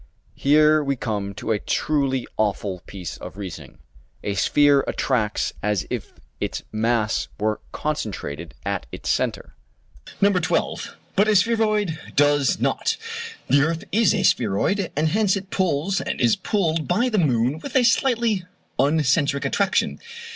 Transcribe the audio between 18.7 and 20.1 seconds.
uncentric attraction.